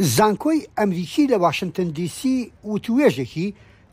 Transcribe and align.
زانکۆی 0.00 0.66
ئەمریکی 0.78 1.26
لە 1.32 1.36
واشنگتن 1.44 1.88
دیسی 1.98 2.36
وتوێژێکی 2.74 3.46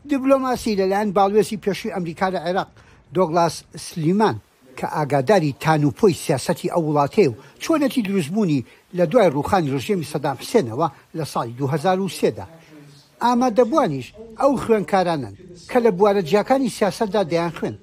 دیبلۆماسی 0.08 0.72
لەلایەن 0.80 1.08
باڵێسی 1.16 1.60
پێشوی 1.64 1.94
ئەمریکا 1.94 2.28
لە 2.34 2.40
عێراق 2.46 2.68
دۆگلاس 3.14 3.54
سلیمان 3.86 4.36
کە 4.78 4.86
ئاگاداری 4.96 5.56
تانوپۆی 5.62 6.14
سیاسەتی 6.24 6.72
ئەو 6.72 6.82
وڵاتێ 6.88 7.26
و 7.30 7.34
چۆنەتی 7.62 8.02
دروستبوونی 8.08 8.60
لە 8.98 9.02
دوای 9.12 9.28
ڕوخانی 9.36 9.72
ڕژێمی 9.74 10.10
سەدام 10.12 10.36
حسێنەوە 10.42 10.88
لە 11.18 11.24
ساڵی 11.32 11.56
2023دا 11.60 12.44
ئامادەبوانیش 13.24 14.06
ئەو 14.40 14.52
خوێنکارانن 14.64 15.34
کە 15.70 15.78
لە 15.84 15.90
بوارە 15.98 16.22
جیاکانی 16.28 16.74
سیاستدا 16.78 17.22
دەیان 17.30 17.52
خوێن 17.58 17.76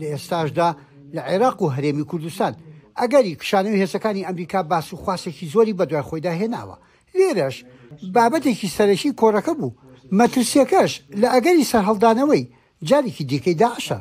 لە 0.00 0.06
ئێستاشدا 0.12 0.68
لە 1.14 1.20
عێراق 1.28 1.58
و 1.62 1.72
هەرێمی 1.76 2.04
کوردستان 2.10 2.52
ئەگەری 3.00 3.34
کشانەوە 3.40 3.78
هێزەکانی 3.82 4.26
ئەمریکا 4.28 4.60
باس 4.70 4.86
و 4.92 4.96
خواسێکی 5.04 5.46
زۆری 5.54 5.76
بەدوای 5.78 6.06
خۆیدا 6.08 6.32
هێناوە 6.40 6.76
لێرەش 7.18 7.56
بابەتێکی 8.14 8.72
سەرەکی 8.76 9.16
کۆرەکە 9.20 9.52
بوو 9.58 9.76
مەترسیەکەش 10.18 10.92
لە 11.20 11.28
ئەگەری 11.34 11.68
سەرهەڵدانەوەی 11.70 12.42
جارێکی 12.88 13.24
دیکەی 13.30 13.54
داعشە 13.64 13.96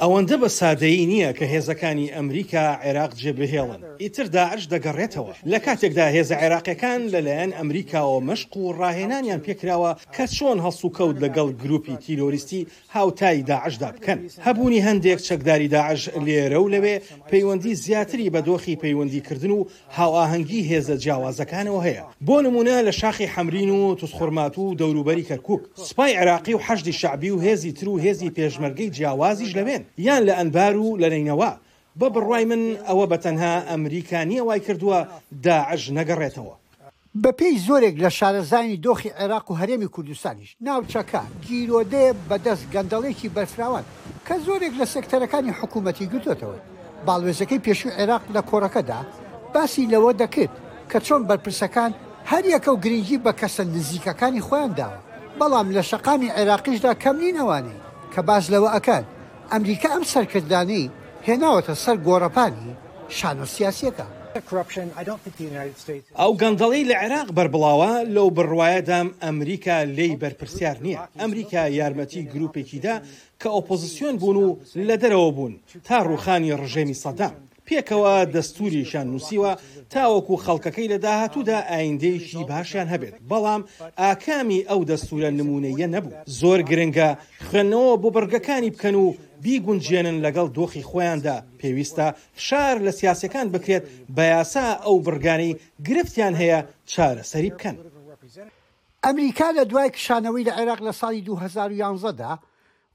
ئەوەندە 0.00 0.36
بە 0.42 0.48
سادەیی 0.58 1.06
نییە 1.12 1.30
کە 1.38 1.44
هێزەکانی 1.52 2.12
ئەمریکا 2.16 2.64
عێراق 2.84 3.12
جێبهێڵن 3.22 3.80
ئیتر 4.02 4.26
داعش 4.38 4.62
دەگەڕێتەوە 4.72 5.34
لە 5.52 5.58
کاتێکدا 5.66 6.06
هێزە 6.16 6.34
عێراقیەکان 6.42 7.00
لەلایەن 7.12 7.50
ئەمریکاەوە 7.58 8.18
مەشق 8.28 8.52
و 8.56 8.72
ڕاهێنانیان 8.78 9.40
پێکراوە 9.46 9.90
کە 10.16 10.24
چۆن 10.36 10.58
هەڵسو 10.64 10.88
کەوت 10.96 11.16
لەگەڵ 11.24 11.48
گروپی 11.62 11.96
تیرۆریستی 12.04 12.66
هاوتایی 12.94 13.42
داعشدا 13.50 13.90
بکەن 13.96 14.18
هەبوونی 14.46 14.84
هەندێک 14.88 15.20
چەکداری 15.28 15.68
داعش 15.76 16.02
لێرە 16.26 16.58
و 16.62 16.70
لەوێ 16.74 16.96
پەیوەندی 17.30 17.74
زیاتری 17.84 18.32
بە 18.34 18.40
دۆخی 18.48 18.80
پەیوەندیکردن 18.82 19.52
و 19.58 19.66
هاواهەنگی 19.98 20.60
هێزە 20.70 20.96
جیاوازەکانەوە 21.04 21.80
هەیە 21.86 22.04
بۆ 22.26 22.36
نمونە 22.46 22.76
لە 22.86 22.92
شاخی 23.00 23.26
حەمرین 23.34 23.70
و 23.78 23.94
توسخورمات 24.00 24.54
و 24.58 24.64
دەوروبەری 24.80 25.24
کەرکک 25.30 25.62
سپای 25.90 26.12
عێراق 26.20 26.33
عێراقی 26.34 26.54
و 26.54 26.58
حەشتی 26.58 26.88
شعبی 26.92 27.30
و 27.30 27.38
هێزی 27.42 27.72
تر 27.78 27.88
و 27.88 27.98
هێزی 28.04 28.30
پێشمەرگەی 28.38 28.90
جیاوازیش 28.96 29.52
لەوێن 29.56 29.82
یان 30.06 30.22
لە 30.28 30.32
ئەنبار 30.38 30.76
و 30.76 30.96
لەرینەوە 31.02 31.50
بە 32.00 32.08
بڕای 32.14 32.44
من 32.50 32.62
ئەوە 32.88 33.06
بە 33.12 33.16
تەنها 33.24 33.52
ئەمریکانیە 33.70 34.42
وای 34.46 34.60
کردووە 34.66 34.98
داعش 35.46 35.90
نەگەڕێتەوە 35.98 36.54
بە 37.22 37.30
پێی 37.38 37.56
زۆرێک 37.66 37.96
لە 38.04 38.10
شارەزانی 38.18 38.80
دۆخی 38.86 39.10
عێراق 39.18 39.50
و 39.50 39.54
هەرێمی 39.60 39.88
کوردستانیش 39.94 40.50
ناوچەکە 40.66 41.22
گیرۆدەیە 41.48 42.16
بەدەست 42.28 42.64
گەندەڵێکی 42.74 43.28
بەرفراوان 43.36 43.84
کە 44.26 44.34
زۆرێک 44.46 44.74
لە 44.80 44.86
سەکتەرەکانی 44.94 45.52
حکوومەتی 45.58 46.06
گوتوێتەوە 46.12 46.58
باڵێزەکەی 47.06 47.62
پێشوو 47.66 47.94
عێراق 47.98 48.22
لە 48.34 48.42
کۆڕەکەدا 48.50 49.00
باسی 49.54 49.88
لەوە 49.92 50.12
دەکرد 50.22 50.52
کە 50.90 50.98
چۆن 51.06 51.22
بەرپرسەکان 51.28 51.90
هەر 52.30 52.44
یەکە 52.54 52.70
و 52.72 52.76
گرنگی 52.84 53.18
بە 53.24 53.32
کەسە 53.40 53.62
نزیکەکانی 53.76 54.44
خۆیان 54.48 54.72
داوە 54.80 54.98
بەڵام 55.40 55.68
لە 55.76 55.82
شەقامی 55.90 56.30
عێراقیشدا 56.38 56.92
کەم 57.02 57.16
نینەوانی 57.24 57.76
کە 58.14 58.20
باز 58.28 58.44
لەوە 58.54 58.68
ئەکەن 58.74 59.04
ئەمریکا 59.52 59.88
ئەم 59.94 60.04
سەرکردانی 60.12 60.84
هێناوەتە 61.26 61.74
سەر 61.84 61.96
گۆڕەپانی 62.06 62.70
شانۆ 63.16 63.46
سیاسەکە. 63.54 64.06
ئەو 66.20 66.32
گەندەڵی 66.40 66.84
لە 66.90 66.96
عێراق 67.02 67.28
بەربڵاوە 67.36 67.92
لەو 68.14 68.28
بڕواایەدام 68.36 69.08
ئەمریکا 69.24 69.76
لی 69.96 70.10
بەرپرسیار 70.22 70.76
نییە 70.84 71.02
ئەمریکا 71.20 71.62
یارمەتی 71.78 72.28
گرروپێکیدا 72.32 72.94
کە 73.40 73.48
ئۆپۆزیسیۆن 73.54 74.14
بوون 74.20 74.36
و 74.44 74.48
لە 74.88 74.94
دەرەوە 75.02 75.30
بوون 75.36 75.54
تا 75.86 75.98
ڕوخانی 76.08 76.50
ڕژێمی 76.62 76.96
سەدام 77.04 77.34
پێکەوە 77.68 78.14
دەستوریشان 78.34 79.06
نووسیوە 79.12 79.52
تاوەکو 79.92 80.36
خەڵکەکەی 80.44 80.88
لە 80.92 80.98
داهاتوودا 81.04 81.58
ئایندەیشی 81.72 82.44
باشیان 82.50 82.88
هەبێت 82.94 83.14
بەڵام 83.30 83.62
ئاکامی 84.02 84.60
ئەو 84.68 84.80
دەستورە 84.90 85.30
نمونەیە 85.40 85.88
نەبوو 85.94 86.14
زۆر 86.40 86.60
گرنگە 86.70 87.08
خوێنەوە 87.48 87.92
بۆ 88.02 88.08
بەرگەکانی 88.16 88.72
بکەن 88.74 88.96
و 89.04 89.06
بیگونجێنن 89.44 90.18
لەگەڵ 90.24 90.46
دۆخی 90.56 90.86
خۆیاندا 90.90 91.36
پێویستە 91.60 92.06
شار 92.46 92.76
لە 92.86 92.92
سیاسەکان 92.98 93.46
بکرێت 93.54 93.84
بە 94.16 94.22
یاسا 94.34 94.66
ئەو 94.84 94.96
بڕگانی 95.06 95.52
گرفتیان 95.88 96.34
هەیە 96.40 96.58
چارەسەری 96.92 97.50
بکەن. 97.54 97.76
ئەمریکا 99.04 99.48
لە 99.58 99.64
دوای 99.70 99.90
کشانەوەی 99.96 100.44
لە 100.48 100.52
عێراق 100.58 100.80
لە 100.86 100.92
ساڵی 101.00 101.22
2011دا 101.28 102.32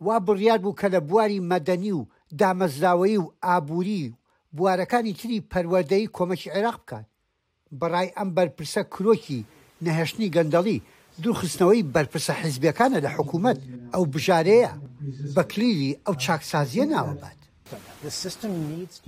وا 0.06 0.16
بڕیار 0.28 0.60
بوو 0.64 0.76
کە 0.80 0.88
لە 0.94 1.00
بواری 1.10 1.44
مەدەنی 1.52 1.92
و 2.00 2.06
دامەزراوەی 2.40 3.18
و 3.24 3.32
ئابووری 3.46 4.04
بوارەکانی 4.58 5.14
تری 5.20 5.46
پەروەردەی 5.52 6.12
کۆمەکی 6.18 6.54
عێراق 6.56 6.78
بکات 6.82 7.06
بەڕای 7.80 8.14
ئەم 8.18 8.30
بەرپرسە 8.38 8.82
کرۆکی 8.94 9.46
نەهێشتنی 9.86 10.34
گەندەڵی 10.36 10.84
دوورخستنەوەی 11.22 11.88
بەرپرسە 11.94 12.34
حیزبیەکانە 12.42 13.00
لە 13.06 13.10
حکوومەت 13.16 13.58
ئەو 13.94 14.04
بژارەیە 14.14 14.72
بە 15.36 15.44
کلیلی 15.52 15.90
ئەو 16.06 16.16
چاکسازیە 16.24 16.86
ناوەبات 16.94 17.39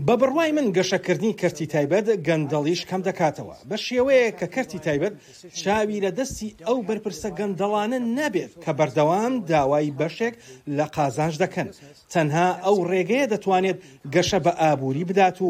بە 0.07 0.13
بڕوای 0.21 0.49
من 0.57 0.67
گەشەکردنی 0.77 1.37
کەرتی 1.41 1.65
تایبەت 1.73 2.07
گەندەڵیش 2.27 2.81
کەم 2.89 3.01
دەکاتەوە 3.07 3.55
بە 3.69 3.77
شێوەیە 3.85 4.31
کە 4.39 4.47
کەرتی 4.55 4.83
تایبەت 4.85 5.13
چاوی 5.61 6.03
لە 6.05 6.11
دەستی 6.19 6.51
ئەو 6.67 6.77
بەرپرسە 6.87 7.29
گەندەڵانە 7.39 7.99
نەبێت 8.17 8.51
کە 8.63 8.71
بەردەوام 8.79 9.33
داوای 9.51 9.95
بەشێک 9.99 10.35
لە 10.77 10.85
قازانش 10.95 11.35
دەکەن 11.43 11.69
تەنها 12.13 12.47
ئەو 12.65 12.77
ڕێگەیە 12.91 13.25
دەتوانێت 13.33 13.77
گەشە 14.15 14.39
بە 14.45 14.51
ئابووری 14.61 15.07
بدات 15.09 15.37
و 15.41 15.49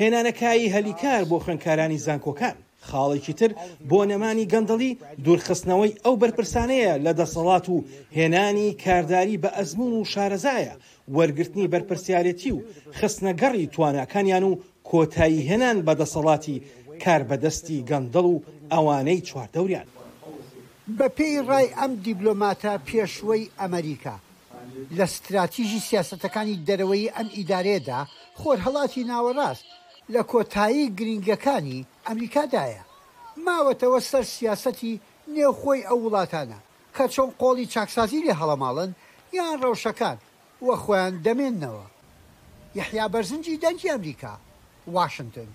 هێنانەکایی 0.00 0.72
هەلیکار 0.74 1.22
بۆ 1.30 1.36
خوێنکارانی 1.44 2.02
زانکۆکان 2.06 2.56
خاڵێکی 2.86 3.32
تر 3.40 3.50
بۆ 3.90 4.00
نەمانی 4.10 4.50
گەندەڵی 4.52 4.92
دوورخستنەوەی 5.24 5.98
ئەو 6.04 6.14
بەرپرسانەیە 6.22 6.92
لە 7.04 7.12
دەسەڵات 7.20 7.66
و 7.72 7.76
هێنانی 8.16 8.76
کارداری 8.84 9.40
بە 9.42 9.50
ئەزمون 9.56 9.92
و 9.94 10.08
شارەزایە 10.12 10.74
وەرگرتنی 11.16 11.70
بەرپرسیارەتی 11.72 12.52
و 12.56 12.64
خستنەگەڕی 12.98 13.70
توانەکانیان 13.74 14.44
و 14.50 14.58
کۆتایی 14.90 15.46
هێنان 15.48 15.78
بە 15.86 15.92
دەسەڵاتی 16.00 16.56
کاربەدەستی 17.02 17.84
گەندەڵ 17.90 18.26
و 18.34 18.42
ئەوانەی 18.72 19.24
چواردەوریان 19.28 19.86
بە 20.98 21.06
پێی 21.16 21.38
ڕای 21.48 21.66
ئەم 21.78 21.92
دیبلۆماتە 22.04 22.72
پێشوەی 22.86 23.50
ئەمریکا 23.60 24.16
لە 24.96 25.04
استراتیژی 25.10 25.80
سیاستەکانی 25.88 26.60
دەرەوەی 26.66 27.12
ئەم 27.16 27.28
ئیدارێدا 27.36 28.00
خۆر 28.40 28.58
هەڵاتی 28.66 29.02
ناوەڕاست 29.10 29.64
لە 30.14 30.20
کۆتایی 30.32 30.84
گرنگەکانی 30.98 31.80
ئەمریکادایە 32.08 32.82
ماوەتەوە 33.46 34.00
سەر 34.10 34.24
سیاسەتی 34.36 35.00
نێوخۆی 35.34 35.86
ئەو 35.88 35.98
وڵاتانە 36.06 36.58
کە 36.96 37.04
چۆن 37.14 37.30
قۆڵی 37.40 37.70
چاکسازی 37.74 38.24
لێ 38.26 38.34
هەڵەماڵن 38.40 38.90
یان 39.36 39.54
ڕەوشەکان 39.64 40.16
وە 40.66 40.74
خۆیان 40.82 41.14
دەمێننەوە 41.26 41.86
یحیا 42.78 43.06
بەرزنجی 43.14 43.60
دەنجی 43.64 43.92
ئەمریکا 43.94 44.32
وااشنگتن 44.94 45.50